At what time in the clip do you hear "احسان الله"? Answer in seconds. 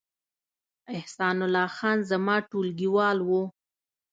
0.95-1.67